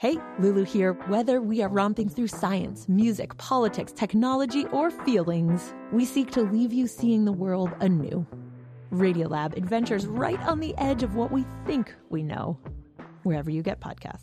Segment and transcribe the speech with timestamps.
[0.00, 0.92] Hey, Lulu here.
[1.08, 6.72] Whether we are romping through science, music, politics, technology, or feelings, we seek to leave
[6.72, 8.24] you seeing the world anew.
[8.92, 12.56] Radiolab adventures right on the edge of what we think we know,
[13.24, 14.22] wherever you get podcasts.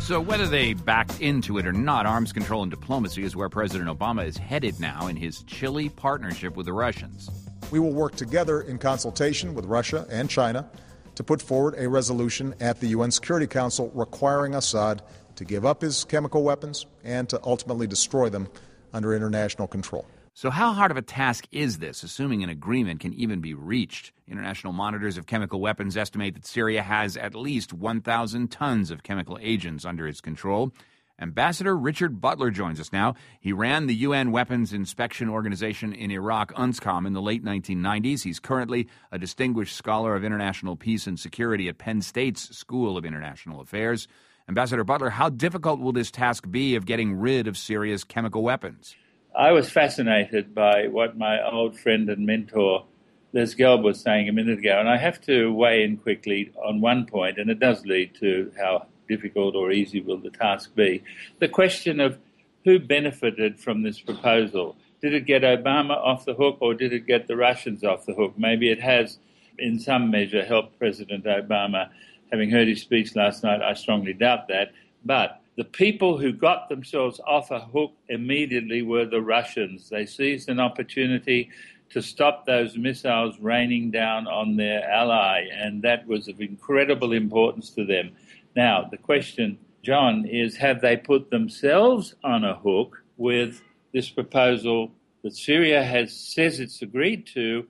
[0.00, 3.88] So, whether they backed into it or not, arms control and diplomacy is where President
[3.88, 7.30] Obama is headed now in his chilly partnership with the Russians.
[7.72, 10.68] We will work together in consultation with Russia and China
[11.14, 15.00] to put forward a resolution at the UN Security Council requiring Assad
[15.36, 18.46] to give up his chemical weapons and to ultimately destroy them
[18.92, 20.04] under international control.
[20.34, 24.12] So, how hard of a task is this, assuming an agreement can even be reached?
[24.28, 29.38] International monitors of chemical weapons estimate that Syria has at least 1,000 tons of chemical
[29.40, 30.74] agents under its control.
[31.22, 33.14] Ambassador Richard Butler joins us now.
[33.40, 38.24] He ran the UN Weapons Inspection Organization in Iraq, UNSCOM, in the late 1990s.
[38.24, 43.04] He's currently a distinguished scholar of international peace and security at Penn State's School of
[43.04, 44.08] International Affairs.
[44.48, 48.96] Ambassador Butler, how difficult will this task be of getting rid of Syria's chemical weapons?
[49.32, 52.84] I was fascinated by what my old friend and mentor
[53.32, 56.80] Les Gelb was saying a minute ago, and I have to weigh in quickly on
[56.80, 61.02] one point, and it does lead to how difficult or easy will the task be.
[61.38, 62.18] The question of
[62.64, 64.76] who benefited from this proposal.
[65.00, 68.14] Did it get Obama off the hook or did it get the Russians off the
[68.14, 68.34] hook?
[68.36, 69.18] Maybe it has,
[69.58, 71.88] in some measure, helped President Obama.
[72.30, 74.72] Having heard his speech last night, I strongly doubt that.
[75.04, 79.88] But the people who got themselves off a hook immediately were the Russians.
[79.90, 81.50] They seized an opportunity
[81.90, 87.68] to stop those missiles raining down on their ally, and that was of incredible importance
[87.70, 88.12] to them.
[88.54, 94.92] Now, the question, John, is have they put themselves on a hook with this proposal
[95.22, 97.66] that Syria has says it's agreed to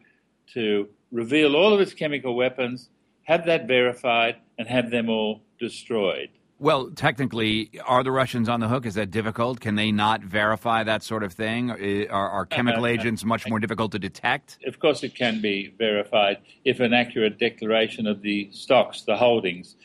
[0.55, 2.89] to reveal all of its chemical weapons,
[3.24, 6.28] have that verified, and have them all destroyed?
[6.58, 8.86] Well, technically, are the Russians on the hook?
[8.86, 9.58] Is that difficult?
[9.58, 11.73] Can they not verify that sort of thing?
[11.73, 14.58] Uh, are, are chemical agents much more difficult to detect?
[14.64, 19.77] Of course, it can be verified if an accurate declaration of the stocks, the holdings,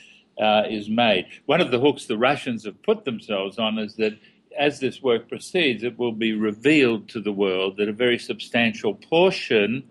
[0.42, 1.28] uh, is made.
[1.46, 4.18] One of the hooks the Russians have put themselves on is that
[4.58, 8.96] as this work proceeds, it will be revealed to the world that a very substantial
[8.96, 9.84] portion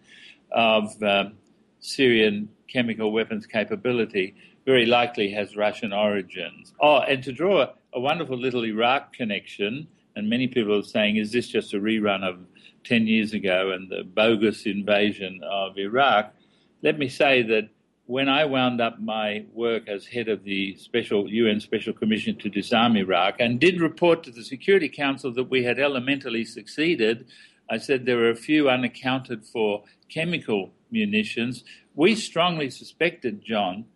[0.50, 1.34] of um,
[1.80, 6.74] Syrian chemical weapons capability very likely has Russian origins.
[6.80, 9.86] Oh, and to draw a wonderful little Iraq connection,
[10.16, 12.40] and many people are saying, is this just a rerun of
[12.84, 16.34] 10 years ago and the bogus invasion of Iraq?
[16.82, 17.68] Let me say that
[18.06, 22.48] when I wound up my work as head of the special UN Special Commission to
[22.48, 27.26] disarm Iraq and did report to the Security Council that we had elementally succeeded,
[27.68, 31.64] I said there were a few unaccounted for chemical munitions.
[31.96, 33.86] We strongly suspected, John,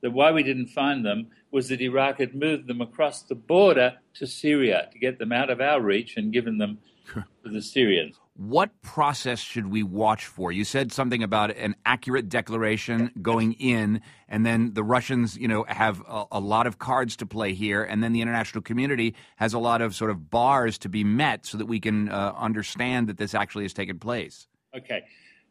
[0.00, 3.94] that why we didn't find them was that Iraq had moved them across the border
[4.14, 6.78] to Syria to get them out of our reach and given them
[7.14, 8.16] to the Syrians.
[8.36, 10.52] What process should we watch for?
[10.52, 15.64] You said something about an accurate declaration going in, and then the Russians, you know,
[15.68, 19.54] have a, a, lot of cards to play here, and then the international community has
[19.54, 23.08] a lot of sort of bars to be met so that we can uh, understand
[23.08, 24.48] that this actually has taken place.
[24.76, 25.04] Okay.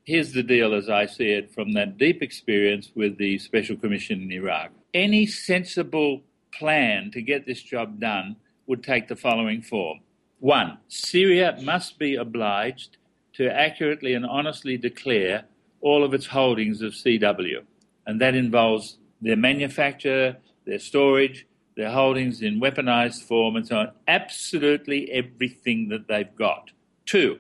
[0.04, 4.22] Here's the deal as I see it from that deep experience with the Special Commission
[4.22, 4.70] in Iraq.
[4.94, 6.22] Any sensible
[6.54, 8.36] plan to get this job done
[8.68, 10.02] would take the following form
[10.40, 12.98] one, Syria must be obliged
[13.34, 15.46] to accurately and honestly declare
[15.82, 17.64] all of its holdings of CW,
[18.06, 21.46] and that involves their manufacture, their storage,
[21.76, 23.92] their holdings in weaponized form, and so on.
[24.08, 26.72] Absolutely everything that they've got.
[27.06, 27.40] Two,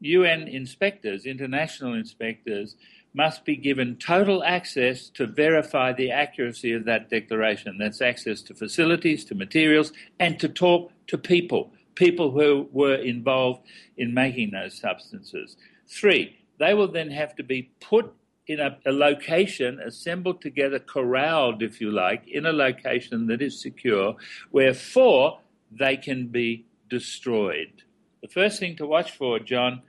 [0.00, 2.76] UN inspectors, international inspectors,
[3.14, 7.76] must be given total access to verify the accuracy of that declaration.
[7.78, 13.66] That's access to facilities, to materials, and to talk to people people who were involved
[13.96, 15.56] in making those substances.
[15.88, 18.12] Three, they will then have to be put
[18.46, 23.60] in a, a, location, assembled together, corralled, if you like, in a location that is
[23.60, 24.16] secure,
[24.50, 25.38] where four,
[25.70, 27.82] they can be destroyed.
[28.20, 29.82] The first thing to watch for, John,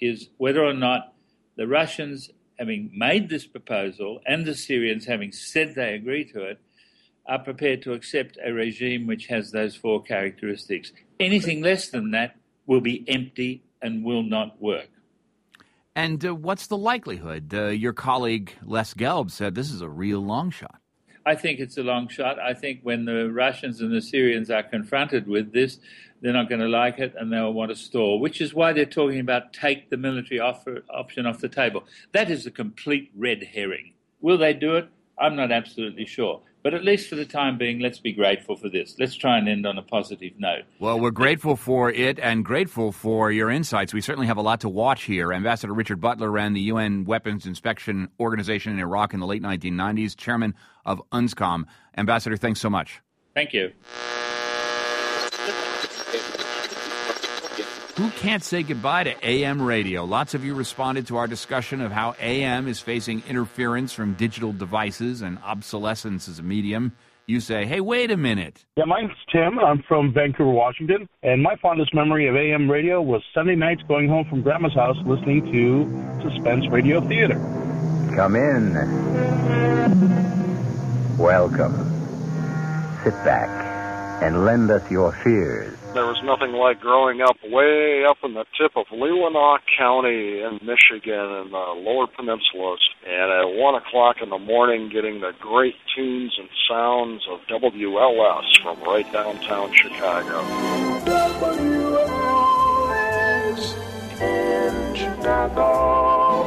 [0.00, 1.14] is whether or not
[1.56, 6.60] the Russians, having made this proposal, and the Syrians, having said they agree to it,
[7.30, 10.92] are prepared to accept a regime which has those four characteristics.
[11.20, 12.34] Anything less than that
[12.66, 14.88] will be empty and will not work.
[15.94, 17.54] And uh, what's the likelihood?
[17.54, 20.80] Uh, your colleague Les Gelb said this is a real long shot.
[21.24, 22.40] I think it's a long shot.
[22.40, 25.78] I think when the Russians and the Syrians are confronted with this,
[26.20, 28.86] they're not going to like it and they'll want to stall, which is why they're
[28.86, 31.84] talking about take the military offer, option off the table.
[32.12, 33.92] That is a complete red herring.
[34.20, 34.88] Will they do it?
[35.18, 36.40] I'm not absolutely sure.
[36.62, 38.96] But at least for the time being, let's be grateful for this.
[38.98, 40.64] Let's try and end on a positive note.
[40.78, 43.94] Well, we're grateful for it and grateful for your insights.
[43.94, 45.32] We certainly have a lot to watch here.
[45.32, 50.14] Ambassador Richard Butler ran the UN Weapons Inspection Organization in Iraq in the late 1990s,
[50.16, 50.54] chairman
[50.84, 51.64] of UNSCOM.
[51.96, 53.00] Ambassador, thanks so much.
[53.34, 53.72] Thank you.
[58.00, 60.06] Who can't say goodbye to AM radio?
[60.06, 64.54] Lots of you responded to our discussion of how AM is facing interference from digital
[64.54, 66.96] devices and obsolescence as a medium.
[67.26, 68.64] You say, hey, wait a minute.
[68.78, 69.58] Yeah, my name's Tim.
[69.58, 71.10] I'm from Vancouver, Washington.
[71.22, 74.96] And my fondest memory of AM radio was Sunday nights going home from Grandma's house
[75.04, 75.84] listening to
[76.22, 77.34] Suspense Radio Theater.
[78.16, 78.72] Come in.
[81.18, 81.74] Welcome.
[83.04, 83.50] Sit back
[84.22, 85.76] and lend us your fears.
[85.92, 90.60] There was nothing like growing up way up in the tip of Leelanau County in
[90.62, 95.74] Michigan in the lower peninsulas, and at 1 o'clock in the morning getting the great
[95.96, 100.42] tunes and sounds of WLS from right downtown Chicago.
[101.10, 102.14] WLS
[104.22, 106.46] in Chicago.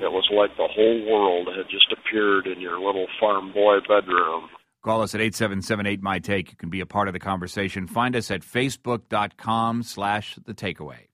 [0.00, 4.50] It was like the whole world had just appeared in your little farm boy bedroom.
[4.86, 6.52] Call us at 8778 My Take.
[6.52, 7.88] You can be a part of the conversation.
[7.88, 11.08] Find us at facebook.com slash the takeaway.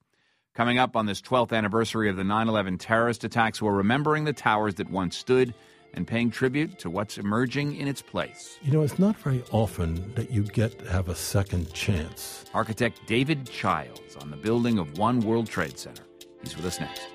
[0.53, 4.31] Coming up on this 12th anniversary of the 9 11 terrorist attacks, we're remembering the
[4.31, 5.55] towers that once stood
[5.95, 8.59] and paying tribute to what's emerging in its place.
[8.61, 12.45] You know, it's not very often that you get to have a second chance.
[12.53, 16.03] Architect David Childs on the building of One World Trade Center.
[16.43, 17.07] He's with us next.